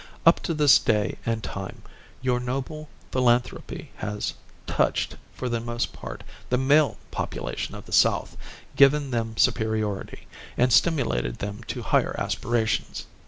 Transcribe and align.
Up 0.25 0.39
to 0.39 0.55
this 0.55 0.79
day 0.79 1.19
and 1.27 1.43
time 1.43 1.83
your 2.23 2.39
noble 2.39 2.89
philanthropy 3.11 3.91
has 3.97 4.33
touched, 4.65 5.15
for 5.31 5.47
the 5.47 5.59
most 5.59 5.93
part, 5.93 6.23
the 6.49 6.57
male 6.57 6.97
population 7.11 7.75
of 7.75 7.85
the 7.85 7.91
South, 7.91 8.35
given 8.75 9.11
them 9.11 9.37
superiority, 9.37 10.25
and 10.57 10.73
stimulated 10.73 11.37
them 11.37 11.61
to 11.67 11.83
higher 11.83 12.15
aspirations. 12.17 13.05